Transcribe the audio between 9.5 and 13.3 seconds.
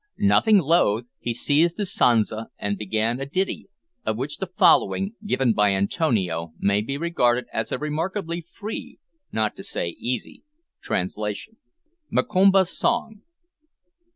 to say easy, translation: MOKOMPA'S SONG.